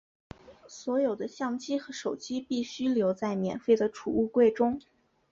[0.67, 4.81] 所有的相机和手机必须留在免费的储物柜中。